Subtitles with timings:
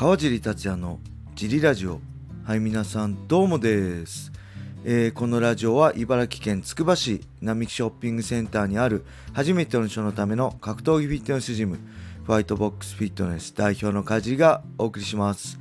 [0.00, 0.98] 川尻達也の
[1.34, 2.00] ジリラジオ。
[2.42, 4.32] はい皆さんどうもです、
[4.82, 9.04] えーこのラジオは茨城県つくば市並木ショッピングセンターにある
[9.34, 11.78] 初めての人のための格闘技フィットネスジム
[12.24, 15.60] ファイトボックスフィットネス代表の梶がお送りします。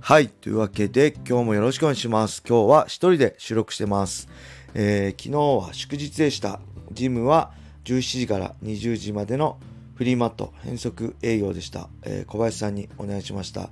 [0.00, 2.42] はいというわけで今日もよろしくお願いします。
[2.44, 4.28] 今日は一人で収録してます、
[4.74, 6.58] えー昨日は祝日でした。
[6.90, 7.52] ジムは
[7.84, 9.60] 17時から20時までの
[9.96, 13.70] フリーマット変則営業でした、えー小林さんにお願いしました。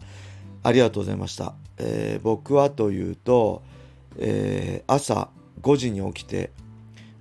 [0.62, 3.62] ありがとうございました、えー僕はというと、
[4.18, 5.28] えー朝
[5.62, 6.50] 5時に起きて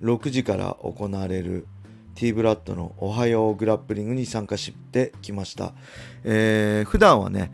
[0.02, 1.66] 6時から行われる
[2.14, 5.72] T ブラッドのおはようグラップリングに参加してきました、
[6.24, 7.52] えー普段はね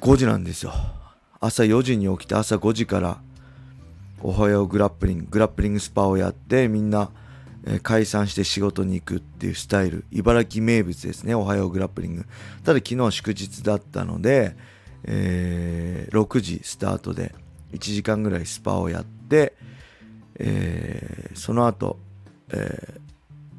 [0.00, 0.72] 5時なんですよ。
[1.40, 3.18] 朝4時に起きて朝5時から
[4.22, 7.10] おはようグラップリンググラップリングスパをやってみんな、
[7.66, 10.04] え解散して仕事に行くっていうスタイル。
[10.10, 11.34] 茨城名物ですね。
[11.34, 12.26] おはようグラップリング。
[12.64, 14.56] ただ昨日祝日だったので、
[15.04, 17.34] えー6時スタートで
[17.72, 19.54] 1時間ぐらいスパをやって、
[20.36, 21.98] えーその後、
[22.50, 23.00] えー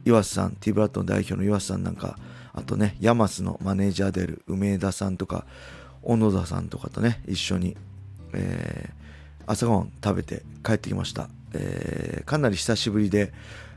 [0.04, 2.18] 岩瀬さん T ブラッドの代表の岩瀬さんなんか
[2.54, 5.46] あとねヤマスのマネージャーである梅田さんとか
[6.02, 7.78] 小野田さんとかとね一緒に、
[8.34, 9.02] えー
[9.48, 13.32] 朝ごはん食べて帰ってきました、えーかなり久しぶりで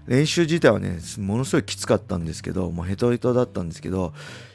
[0.07, 4.13] 練習自体はねものすごいきつかったんですけどもうヘトヘトだったんですけど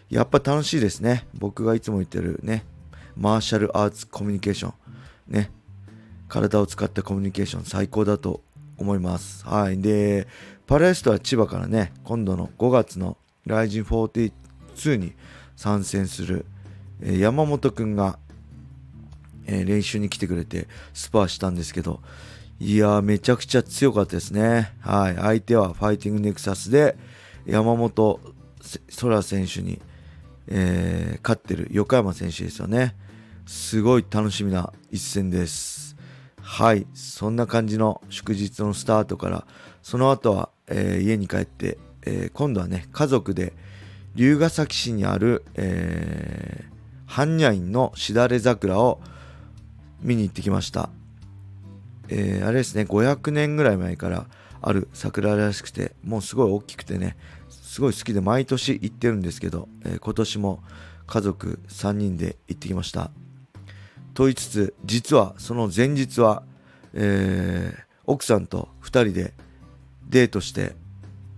[0.09, 1.27] やっぱ楽しいですね。
[1.35, 2.65] 僕がいつも言ってるね
[3.15, 4.73] マーシャルアーツコミュニケーション
[5.27, 5.51] ね。
[6.27, 8.41] 体を使ったコミュニケーション最高だと
[8.77, 9.45] 思います。
[9.45, 9.81] はい。
[9.81, 10.27] で
[10.67, 14.31] パラエストは千葉からね今度の5月のライジン42
[14.97, 15.13] に
[15.55, 16.45] 参戦する、
[17.01, 18.19] えー山本くんが
[19.45, 22.01] えー練習に来てくれてスパーしたんですけど
[22.61, 24.73] いやーめちゃくちゃ強かったですね。
[24.81, 25.15] はい。
[25.15, 26.97] 相手はファイティングネクサスで
[27.45, 28.19] 山本
[28.99, 29.81] 空選手に、
[30.47, 32.95] えー勝ってる横山選手ですよね。
[33.45, 35.95] すごい楽しみな一戦です。
[36.41, 36.85] はい。
[36.93, 39.47] そんな感じの祝日のスタートから
[39.81, 43.53] その後は、えー家に帰って、えー今度はね家族で
[44.15, 48.99] 龍ヶ崎市にある、えー、般若院のしだれ桜を
[50.01, 50.89] 見に行ってきました、
[52.09, 54.27] えーあれですね500年ぐらい前から
[54.61, 57.15] ある桜らしくてもうすごい大きくてね
[57.49, 60.63] すごい好きで毎年行ってるんですけど、えー今年も
[61.07, 63.09] 家族3人で行ってきました。
[64.13, 66.43] と言いつつ実はその前日は、
[66.93, 69.33] えー奥さんと2人で
[70.09, 70.75] デートして、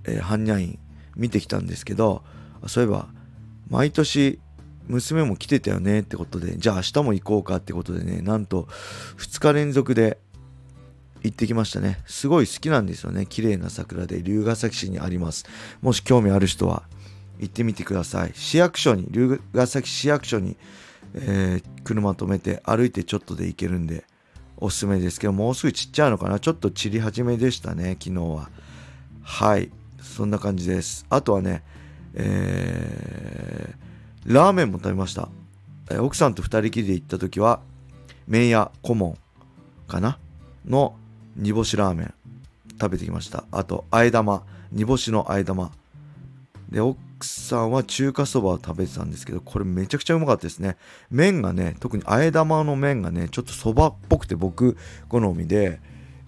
[0.06, 0.80] えー般若院
[1.16, 2.24] 見てきたんですけど
[2.68, 3.08] そういえば
[3.70, 4.40] 毎年
[4.88, 8.68] 娘も来てたよねってことでじゃあ明日も行こうかってことでねなんと
[9.18, 10.18] 2日連続で
[11.24, 12.02] 行ってきましたね。
[12.06, 13.26] すごい好きなんですよね。
[13.26, 15.46] 綺麗な桜で龍ヶ崎市にあります。
[15.82, 16.84] もし興味ある人は
[17.40, 18.32] 行ってみてください。
[18.36, 20.58] 市役所に龍ヶ崎市役所に、
[21.14, 24.06] えー車止めて歩いてちょっとで行けるんで
[24.58, 26.40] おすすめですけどもうすぐちっちゃいのかな。
[26.40, 28.50] ちょっと散り始めでしたね昨日は。
[29.24, 29.72] はい。
[30.02, 31.06] そんな感じです。
[31.10, 31.64] あとはね
[32.14, 35.30] えーラーメンも食べました、
[36.00, 37.62] 奥さんと二人きりで行った時は
[38.28, 39.18] 麺屋顧問
[39.88, 40.20] かな？
[40.64, 40.96] の
[41.36, 42.14] 煮干しラーメン
[42.80, 43.44] 食べてきました。
[43.52, 44.44] あとあえ玉。
[44.72, 45.72] 煮干しのあえ玉。
[46.70, 50.78] で奥さんは中華そばを食べてたんですけどこれめちゃくちゃうまかったですね。
[51.10, 54.78] 麺がね特にあえ玉の麺がねちょっとそばっぽくて僕
[55.10, 55.80] 好みで、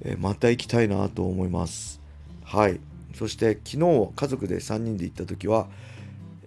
[0.01, 2.01] えーまた行きたいなと思います。
[2.43, 2.79] はい。
[3.15, 5.67] そして昨日家族で3人で行った時は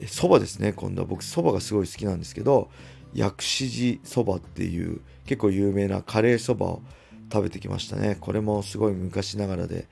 [0.06, 1.09] そばですね今度は。
[1.09, 2.69] 僕そばがすごい好きなんですけど
[3.15, 6.83] 薬師寺そばっていう結構有名なカレーそばを
[7.32, 8.16] 食べてきましたね。
[8.20, 9.88] これもすごい昔ながらで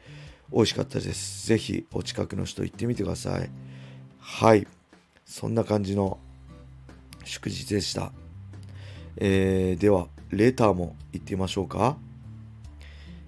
[0.52, 1.46] 美味しかったです。
[1.46, 3.50] ぜひお近くの人行ってみてください。
[4.18, 4.66] はい。
[5.24, 6.18] そんな感じの
[7.24, 8.12] 祝日でした、
[9.16, 11.96] えーではレターも行ってみましょうか。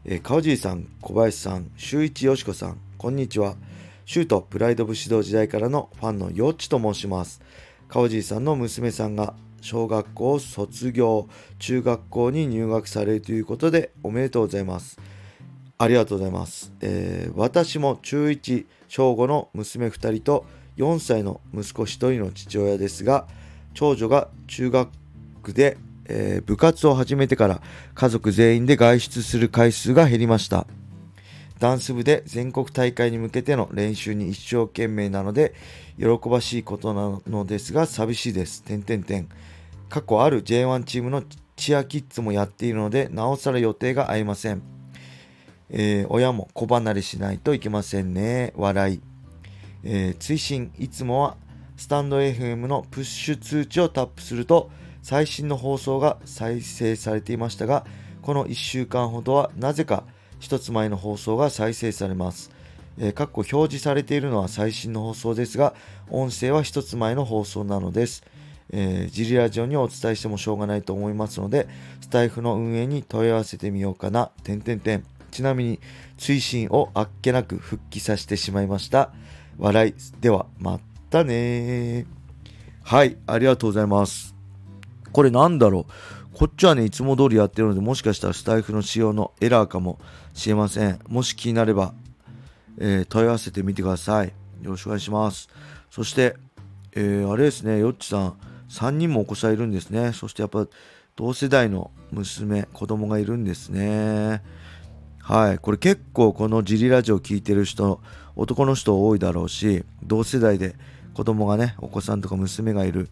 [0.05, 3.56] えー川尻さん、小林さん、周一よしこさん、こんにちは。
[4.05, 7.41] シュートプライド武士道時代からのファンのよっちと申します。
[7.88, 14.99] 川尻さんの娘さんが小学校卒業、中学校に入学されるということでおめでとうございます。
[15.79, 16.73] ありがとうございます。
[16.81, 23.26] えー私も中1、小5の娘2人と4歳の息子1人の父親ですが、
[23.75, 24.91] 長女が中学
[25.53, 25.76] で、
[26.06, 27.61] えー部活を始めてから
[27.94, 30.67] 家族全員で外出する回数が減りました。
[31.58, 35.55] ダンス部で全国大会に向けての練習に一生懸命なので
[35.99, 38.62] 喜ばしいことなのですが寂しいです。
[38.62, 39.29] 点点点
[39.88, 41.23] 過去ある J1 チームの
[41.56, 44.62] チアキッズもやっているのでなおさら予定が合いません。
[45.70, 48.53] えー親も子離れしないといけませんね。
[48.56, 49.00] 笑い。
[49.85, 51.37] えー追伸いつもは
[51.76, 54.70] スタンド FM のプッシュ通知をタップすると
[55.03, 57.87] 最新の放送が再生されていましたが
[58.23, 60.05] この1週間ほどはなぜか
[60.46, 62.56] 1つ前の放送が再生されます
[62.98, 65.75] えー、かっこ表示されているのは最新の放送ですが、
[66.10, 68.25] 音声は1つ前の放送なのです。
[68.70, 71.69] えー、ジリラジオにお伝えしてもしょうがないと思いますので、
[72.00, 74.31] スタイフの運営に問い合わせてみようかな。
[74.44, 75.04] 点点点。
[75.31, 75.81] ちなみに、
[76.16, 79.12] 追伸をあっけなく復帰させてしまいました。
[79.58, 79.94] 笑い。
[80.20, 82.06] では、またね
[82.82, 84.34] はい、ありがとうございます。
[85.12, 85.93] これなんだろう？
[86.38, 89.99] こっちはね、いつも通りやってるので、もしかしたらスタイフの仕様のエラーかも
[90.35, 91.00] しれません。
[91.09, 91.94] もし気になれば、
[92.77, 94.35] えー、問い合わせてみてください。
[94.61, 95.49] よろしくお願いします。
[95.91, 96.37] そして、
[96.93, 98.35] えー、あれですね、よっちさん、
[98.69, 100.12] 3人もお子さんいるんですね。
[100.12, 100.67] そしてやっぱ
[101.17, 104.43] 同世代の娘、子供がいるんですね。
[105.21, 105.59] はい。
[105.59, 108.03] これ結構このジリラジオ聴いてる人、
[108.35, 110.77] 男の人多いだろうし、同世代で
[111.15, 113.09] 子供がね、お子さんとか娘がいる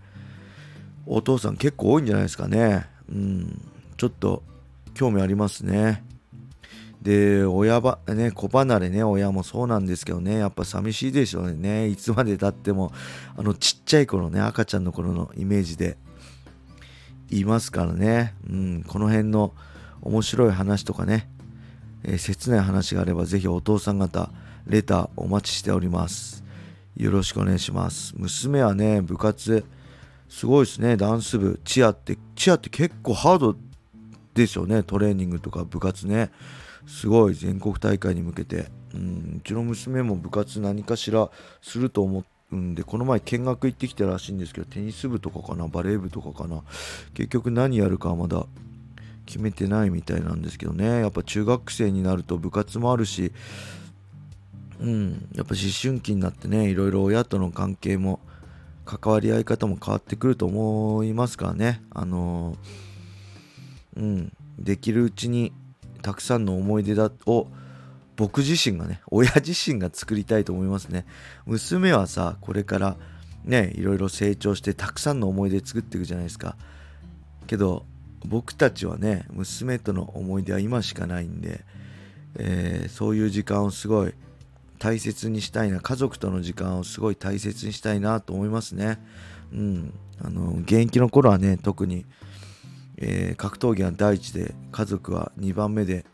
[1.07, 2.93] お父さん結構多いんじゃないですかね。
[3.11, 3.61] うん。
[3.97, 4.43] ちょっと
[4.95, 6.05] 興味ありますね。
[7.03, 11.87] で、親ば、ね、子離れね、親もそうなんですけどね、やっぱ寂しいでしょうね。
[11.87, 12.93] いつまでたっても、
[13.37, 15.99] あの、ちっちゃい頃ね、赤ちゃんの頃のイメージで
[17.31, 18.35] いますからね。
[18.49, 19.53] うん、この辺の
[20.01, 21.29] 面白い話とかね、
[22.05, 24.31] えー、切ない話があれば、ぜひお父さん方、
[24.67, 26.43] レターお待ちしております。
[26.97, 28.15] よろしくお願いします。
[28.17, 29.67] 娘はね、部活、
[30.35, 33.57] すごいですね、ダンス部、チアって、チアって結構ハード
[34.35, 36.33] ですよね、トレーニングとか部活ね。
[36.89, 41.31] すごい全国大会に向けて、うん、うちの娘も部活何かしら
[41.63, 46.65] すると思うんでこの前見学行ってきたらしいんですけどテニス部とかかなバレー部とかかな。
[47.15, 48.45] 結局何やるかはまだ
[49.27, 50.99] 決めてないみたいなんですけどね。
[50.99, 53.33] やっぱ中学生になると部活もあるし
[54.81, 58.19] うんやっぱ思春期になってねいろいろ親との関係も
[58.85, 61.83] 関わり合い方も変わってくると思いますからね。
[61.91, 62.57] あの
[63.97, 64.33] うん。
[64.59, 65.53] できるうちに
[66.03, 67.49] たくさんの思い出だを
[68.17, 71.07] 僕自身がね親自身が作りたいと思いますね。
[71.47, 72.97] 娘はさこれから
[73.45, 76.57] ねいろいろ成長してたくさんの思い出作っていくじゃないですか。
[77.47, 77.85] けど
[78.25, 81.65] 僕たちはね娘との思い出は今しかないんで、
[82.37, 84.15] えー、そういう時間をすごい
[84.85, 88.99] 大切にしたいな家族との時間をすごい大切にしたいなと思いますね。
[89.53, 89.95] うん。
[90.23, 92.05] あの現役の頃はね特に
[92.97, 96.05] えー、格闘技は第一で家族は2番目で、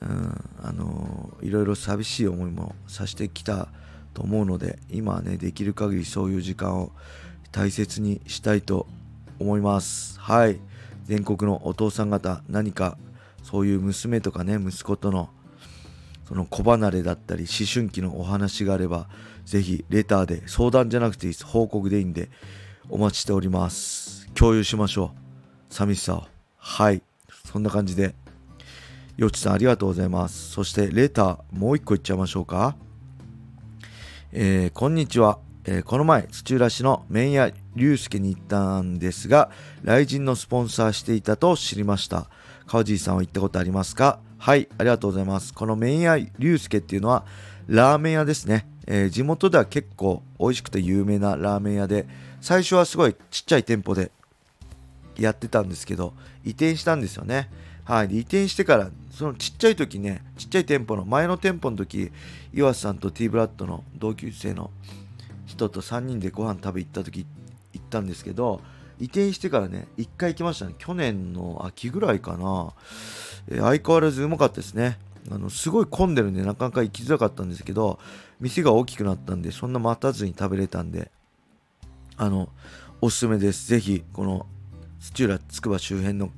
[0.00, 3.68] うん、あのー、いろいろ寂しい思いもさしてきた
[4.14, 6.92] と思うので今はねできる限りそういう時間を
[7.50, 8.86] 大切にしたいと
[9.38, 10.18] 思います。
[10.20, 10.60] はい。
[11.04, 12.98] 全国のお父さん方何か
[13.42, 15.30] そういう娘とかね息子との
[16.28, 19.08] その子離れだったり思春期のお話があれば
[19.46, 22.28] ぜひレターで相談じゃなくていいです報告でいいんで
[22.90, 25.28] お待ちしております共有しましょう
[25.70, 26.24] 寂しさを。
[26.56, 27.02] はい。
[27.50, 28.14] そんな感じで。
[29.16, 30.50] よちさんありがとうございます。
[30.50, 32.76] そしてレターもう一個いっちゃいましょうか。
[34.32, 35.38] えー、こんにちは。
[35.64, 39.50] えー、この前、土浦市の麺屋龍介に行ったんですが、
[39.82, 42.30] 雷神のスポンサーしていたと知りました。
[42.66, 44.20] 川尻さんは行ったことありますか？
[44.38, 45.52] はい、ありがとうございます。
[45.52, 47.24] この麺屋龍介っていうのは、
[47.66, 48.66] ラーメン屋ですね。
[48.86, 52.06] えー、地元では結構美味しくて有名なラーメン屋で、
[52.40, 54.10] 最初はすごいちっちゃい店舗で
[55.18, 56.14] やってたんですけど
[56.44, 57.50] 移転したんですよね
[57.84, 62.12] はい移転してからそのちっちゃい時ねちっちゃい店舗の前の店舗の時
[62.54, 64.70] 岩瀬さんと T ブラッドの同級生の
[65.46, 67.26] 人と3人でご飯食べ行った時
[67.72, 68.60] 行ったんですけど
[69.00, 70.74] 移転してからね1回行きましたね。
[70.78, 72.72] 去年の秋ぐらいかな、
[73.48, 74.98] えー、相変わらずうまかったですね。
[75.30, 77.98] あのすごい混んでるんでなかなか行きづらかったんですけど
[78.40, 81.10] 店が大きくなったんでそんな待たずに食べれたんで
[82.16, 82.48] あの
[83.00, 83.68] おすすめです。
[83.68, 84.46] ぜひこの
[85.00, 86.30] 土浦つくば周辺の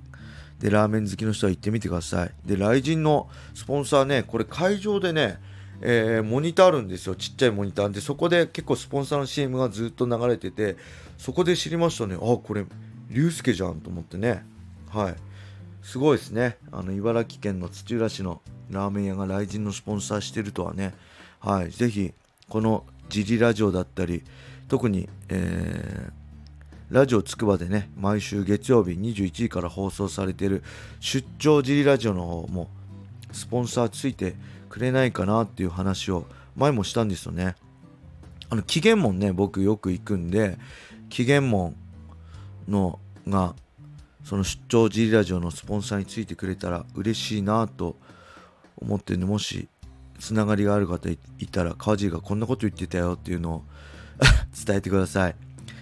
[0.59, 2.29] でラーメン好きの人は行ってみてください。
[2.45, 5.39] で雷神のスポンサーねこれ会場でね
[5.83, 7.15] えー、モニターあるんですよ。
[7.15, 7.91] ちっちゃいモニター。
[7.91, 10.77] でそこで結構スポンサーの CM がずっと流れてて
[11.19, 12.15] そこで知りましたね。
[12.15, 12.65] あこれ
[13.09, 14.45] 龍介じゃんと思ってね。
[14.89, 15.17] はい。
[15.83, 16.59] すごいですね。
[16.71, 20.95] あの茨城県の土浦市のラーメン屋が雷神のスポンサーしてるとはね。
[21.41, 21.71] はい。
[21.71, 22.13] ぜひ
[22.49, 24.23] このジリラジオだったり
[24.69, 26.21] 特に、えー
[26.91, 30.65] ラジオつくばでね、毎週月曜日21時から放送されている
[30.99, 32.69] 出張ジリラジオの方も
[33.33, 34.35] スポンサーついて
[34.69, 37.57] くれないかなっていう話を前もしたんですよね。
[38.49, 40.59] あの、紀元門ね、僕よく行くんで、
[41.09, 41.77] 紀元門
[42.69, 43.55] のが、
[44.25, 47.97] その出張ジリラジオのスポンサーについてくれたら嬉しいなと
[48.77, 49.69] 思ってるんで、もし
[50.19, 51.19] つながりがある方い
[51.51, 53.65] たら、川尻がこんなこと言ってたよっていうのを
[54.67, 55.37] 伝えてください。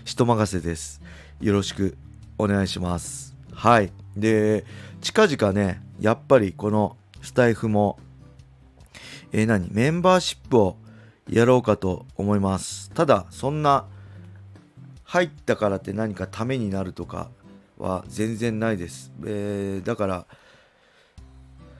[0.05, 1.01] 人任せです。
[1.41, 1.97] よろしく
[2.37, 4.65] お願いしますはいで
[5.01, 6.97] 近々ねやっぱりこの
[7.29, 7.99] スタイフも
[9.33, 9.69] えー、何？
[9.71, 10.79] メンバーシップを
[11.29, 12.91] やろうかと思います。
[12.93, 13.85] ただそんな
[15.05, 17.29] 入ったからって何かためになるとか
[17.77, 20.27] は全然ないです、えー、だから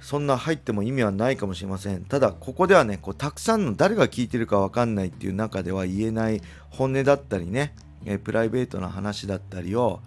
[0.01, 2.05] そんな入っても意味はないかもしれません。
[2.05, 7.75] ただここではねこうたくさんの誰が聞いてるか分かんないっていう中では言えない本音だったりね、
[8.05, 10.01] えー、プライベートな話だったりを、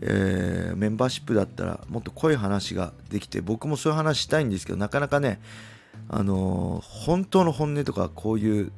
[0.00, 5.40] えー、メンバーシップだったらもっと濃い話ができて僕もそういう話したいんですけどなかなかね
[6.08, 8.72] あのー、本当の本音とかこういう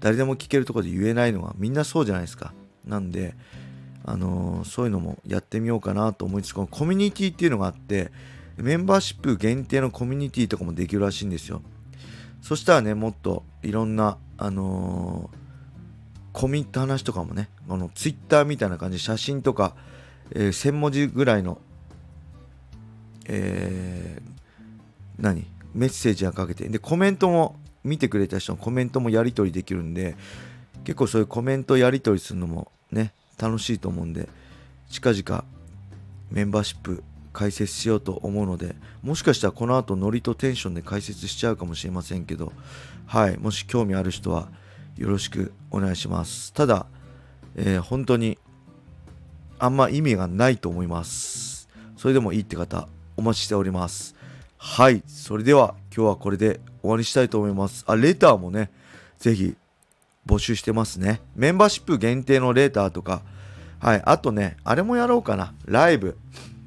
[0.00, 2.52] 誰でも聞けるところで言えないのはみんなそうじゃないですか。
[2.86, 3.34] なんで
[4.04, 8.10] あのー、そういうのもやってみようかなと思いつつこのコミュニティっていうのがあって
[8.56, 11.62] メンバーシップ限定のコミュニティとかもできるらしいんですよ。
[12.40, 15.30] そしたらねもっといろんなあの、
[16.32, 19.74] コミット話とかもねあのツイッターみたいな感じで写真とか、
[20.32, 21.58] えー、1000文字ぐらいの
[23.30, 25.46] えー、何？
[25.74, 26.66] メッセージがかけて。
[26.68, 30.16] でコメントも見てくれた人のコメントもやり取りできるんで
[30.84, 34.28] 結構そういうコメントやり取りするのもね楽しいと思うんで
[34.88, 35.44] 近々
[36.30, 42.52] メンバーシップ解説しようと思うのでもしかしたらこの後ノリとテンションで解説しちゃうかもしれませんけど
[43.06, 44.48] はいもし興味ある人は
[44.96, 46.52] よろしくお願いします。
[46.52, 46.86] ただ、
[47.54, 48.38] えー、本当に
[49.58, 54.14] あんま意味がないと思いますそれでもいいって方お待ちしております
[54.56, 58.70] はいそれでは今日はこれで終わりしたいと思いますあレターもね
[59.18, 59.56] ぜひ
[60.28, 61.22] 募集してますね。
[61.34, 63.22] メンバーシップ限定のレーターとか、
[63.80, 65.54] はい、あとね、あれもやろうかな。
[65.64, 66.18] ライブ。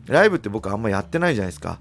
[0.07, 1.79] ライブって僕あんまやってないじゃないですか。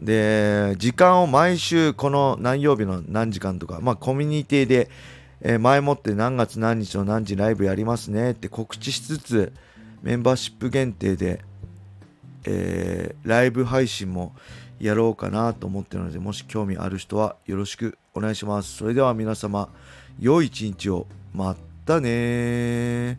[0.00, 4.90] で、時間を毎週この何曜日の何時間とか、まあコミュニティで、
[5.40, 9.52] え、前もって何月何日の何時ライブやりますねって告知しつつ、
[10.02, 11.44] メンバーシップ限定で、
[12.44, 14.34] えー、ライブ配信も
[14.80, 18.76] やろうかなと思ってるので、もし興味ある人はよろしくお願いします。
[18.76, 19.68] それでは皆様、
[20.18, 21.06] 良い一日を。
[21.34, 23.18] またね